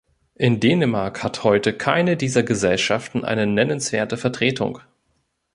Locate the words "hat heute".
1.21-1.77